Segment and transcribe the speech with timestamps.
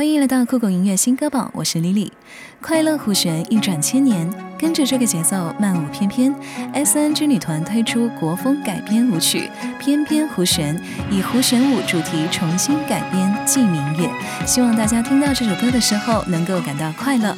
[0.00, 2.10] 欢迎来到酷狗音乐新歌榜，我是李李。
[2.62, 6.34] 快乐胡旋一转千年，跟着这个节奏慢舞翩翩。
[6.72, 10.74] S N G 女团推出国风改编舞曲《翩翩胡旋》，
[11.10, 14.08] 以胡旋舞主题重新改编《寄明月》，
[14.46, 17.36] 希望大家听到这首歌的时候能够感到快乐。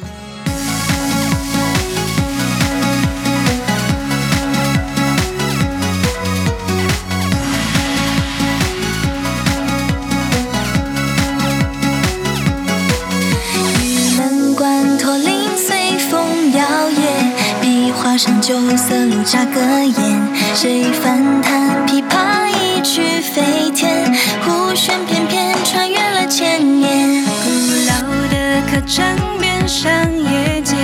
[18.73, 20.21] 上酒色露扎歌宴，
[20.55, 24.11] 谁反弹琵琶一曲飞天？
[24.41, 27.23] 胡旋翩翩穿越了千年。
[27.23, 27.49] 古
[27.87, 27.93] 老
[28.31, 29.91] 的客栈边上
[30.23, 30.75] 夜街，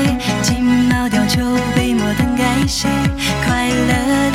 [0.43, 1.41] 金毛貂裘
[1.75, 2.87] 被摩登改写，
[3.45, 4.28] 快乐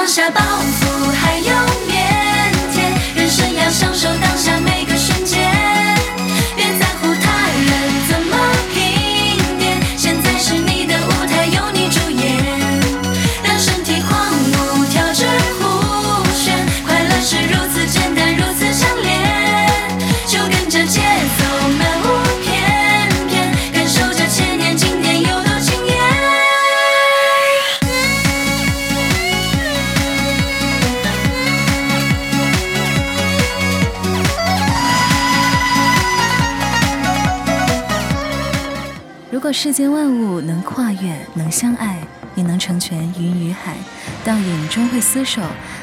[0.00, 1.52] 放下包袱，还有
[1.86, 1.92] 腼
[2.72, 2.80] 腆，
[3.14, 4.58] 人生要享受当下
[39.40, 41.98] 如果世间万物能跨越，能相爱，
[42.34, 43.74] 也能成全云与海。
[44.22, 45.40] 倒影终会厮守，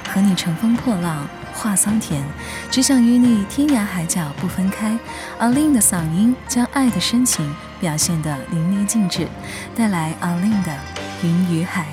[0.07, 2.23] 和你乘风破浪，话桑田。
[2.69, 4.95] 只想与你天涯海角不分开。
[5.39, 9.27] 阿令的嗓音将爱的深情表现得淋漓尽致，
[9.75, 10.71] 带来阿令的
[11.23, 11.87] 云与海。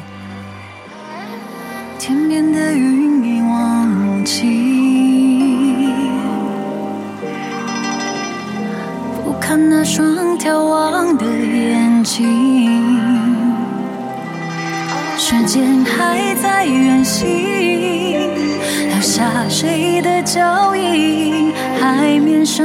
[1.99, 4.94] 天边的云一望无际
[9.57, 12.29] 那双眺望的眼睛，
[15.17, 17.29] 时间还在远行，
[18.89, 21.53] 留下谁的脚印？
[21.81, 22.65] 海面上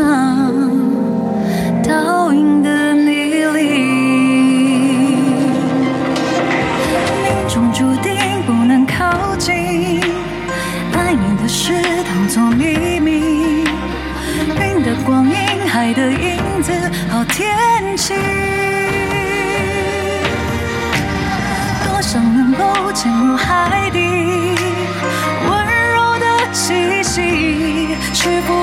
[17.99, 18.13] 息，
[21.83, 24.55] 多想能够潜入海底，
[25.45, 25.51] 温
[25.93, 28.53] 柔的气息，却不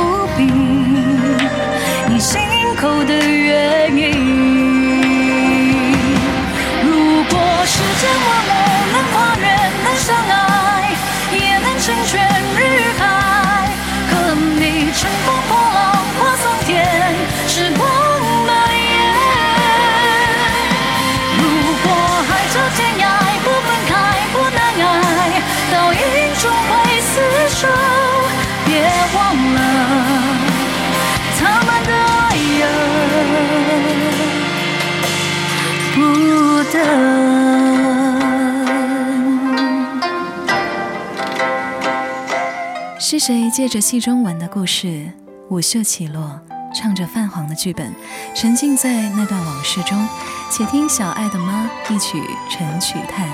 [42.99, 45.13] 是谁借着戏中文的故事，
[45.49, 46.41] 舞袖起落，
[46.75, 47.95] 唱着泛黄的剧本，
[48.35, 50.07] 沉浸在那段往事中？
[50.51, 53.29] 且听小爱的妈一曲陈曲叹，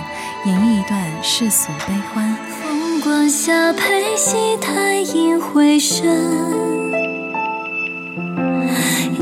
[0.44, 2.37] 演绎一段世俗悲欢。
[2.62, 6.06] 风光下陪戏台影回声，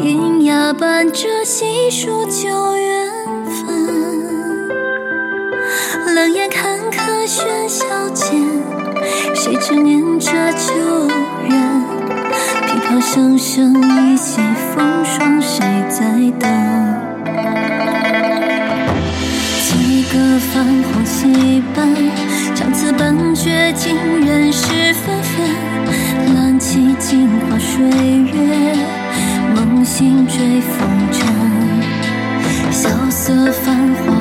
[0.03, 3.20] 银牙伴着细数旧缘
[6.15, 8.37] 冷眼看客喧嚣间，
[9.35, 11.09] 谁执念着旧
[11.49, 11.51] 人？
[12.67, 14.41] 琵琶声声依稀，
[14.75, 16.05] 风霜谁在
[16.39, 16.51] 等？
[19.63, 21.79] 几个泛黄戏本，
[22.55, 23.97] 唱词本绝尽，
[24.27, 25.33] 人事纷纷。
[26.35, 28.75] 揽起镜花水月，
[29.55, 31.00] 梦醒追风
[33.37, 34.20] 的繁华。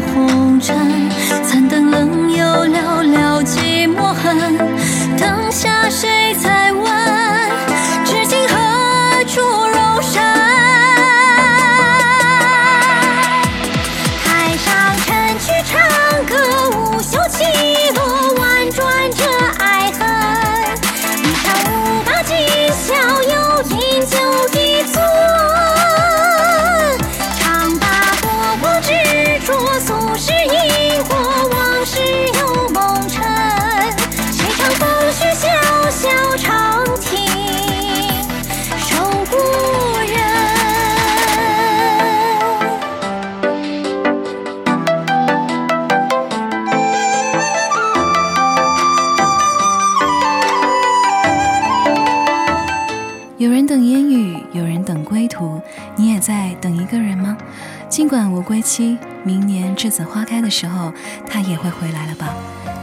[57.99, 60.93] 尽管无归期，明年栀子花开的时候，
[61.29, 62.33] 他也会回来了吧？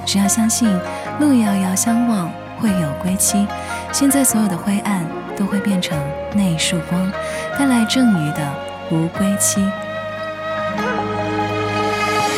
[0.05, 0.69] 只要相信，
[1.19, 2.31] 路遥遥相望
[2.61, 3.49] 会有归期。
[3.91, 5.97] 现在所有的灰暗都会变成
[6.35, 7.11] 那一束光，
[7.59, 8.47] 带来正余的
[8.91, 9.63] 无归期。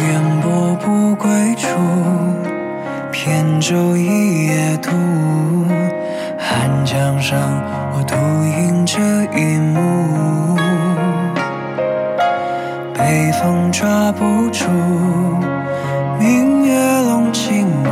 [0.04, 1.66] 烟波不归处，
[3.10, 4.90] 扁舟一叶渡。
[6.38, 7.40] 寒江上，
[7.92, 8.14] 我独
[8.46, 9.00] 饮这
[9.36, 10.68] 一幕。
[13.08, 14.66] 北风抓不住，
[16.20, 16.75] 明月
[17.05, 17.88] 笼金木。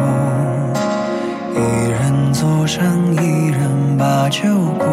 [1.54, 1.58] 一
[1.88, 2.84] 人坐上，
[3.14, 4.42] 一人把酒
[4.78, 4.84] 顾。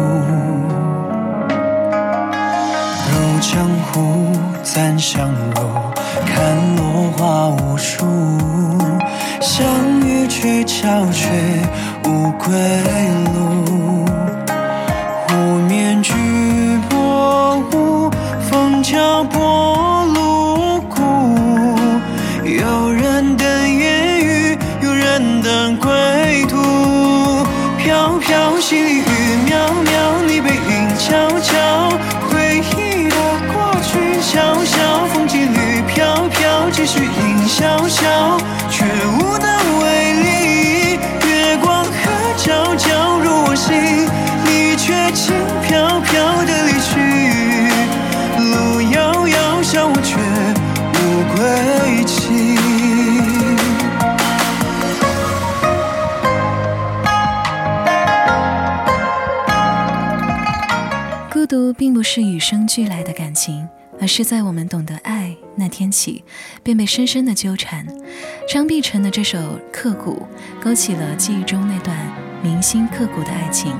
[3.10, 4.32] 入江湖，
[4.62, 5.92] 暂相落。
[6.24, 8.06] 看落花无数，
[9.42, 9.66] 相
[10.00, 11.28] 遇却皎却
[12.08, 13.23] 无归路。
[28.74, 29.02] 细雨
[29.46, 29.54] 渺
[29.86, 31.54] 渺，你背影悄悄，
[32.28, 33.16] 回忆的
[33.52, 34.34] 过去潇
[34.66, 35.80] 潇，风几缕。
[35.86, 38.36] 飘飘，继续吟潇潇，
[61.54, 63.68] 独并不是与生俱来的感情。
[64.00, 66.24] 而是在我们懂得爱那天起，
[66.64, 67.86] 便被深深的纠缠。
[68.48, 69.38] 张碧晨的这首
[69.72, 70.26] 《刻骨》，
[70.64, 71.96] 勾起了记忆中那段
[72.42, 73.72] 铭心刻骨的爱情。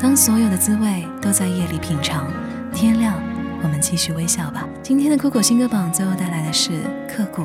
[0.00, 2.28] 当所有的滋味都在夜里品尝，
[2.74, 3.14] 天亮，
[3.62, 4.68] 我们继续微笑吧。
[4.82, 6.70] 今天的酷狗新歌榜最后带来的是
[7.08, 7.42] 《刻骨》，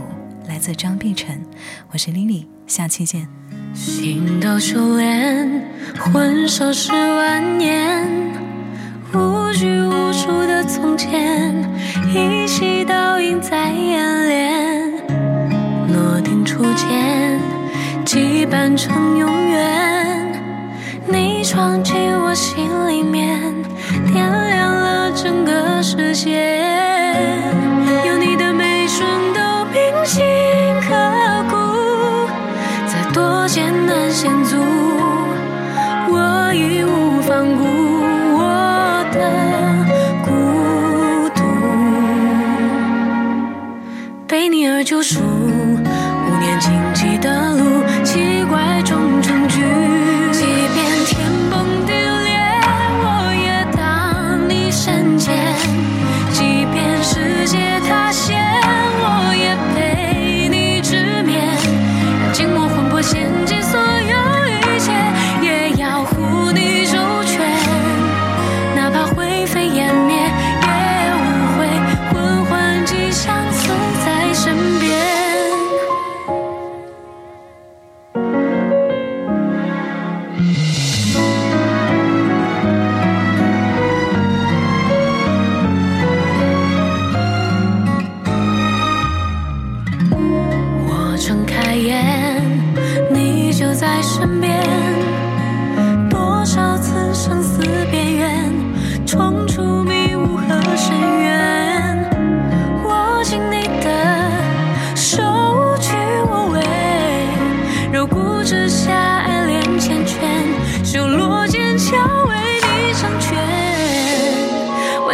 [0.47, 1.39] 来自张碧晨。
[1.91, 3.27] 我是 Lily，下期见。
[3.75, 5.69] 心都修炼，
[5.99, 8.26] 魂收十万年。
[10.17, 11.53] 无拘无束的从前，
[12.11, 14.91] 依稀倒映在眼帘。
[15.87, 17.39] 诺定初见，
[18.03, 20.41] 羁绊成永远。
[21.05, 23.53] 你闯进我心里面，
[24.11, 26.63] 点亮了整个世界。
[28.07, 30.25] 有你的每瞬都铭心
[30.81, 30.95] 刻
[31.47, 31.55] 骨，
[32.87, 34.57] 再多艰难险阻，
[36.09, 37.67] 我义无反顾。
[38.39, 39.19] 我的
[44.37, 47.36] 为你而救赎，无念荆棘的。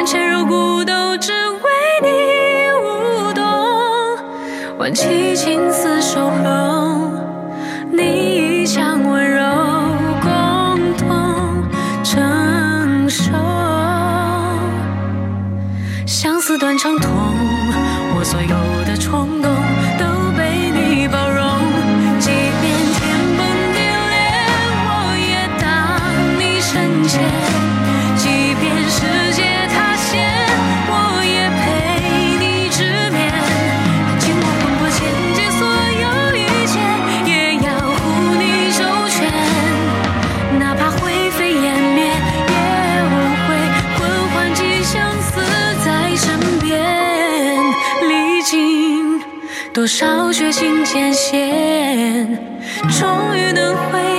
[0.04, 2.10] 万千柔骨都只为你
[2.74, 3.42] 舞动。
[4.78, 7.10] 挽起青丝守候，
[7.90, 9.42] 你一腔温柔，
[10.22, 11.08] 共同
[12.04, 13.32] 承受。
[16.06, 17.10] 相思断肠痛，
[18.18, 19.50] 我所有的冲动
[49.84, 52.26] 多少血腥艰险，
[52.90, 54.13] 终于能回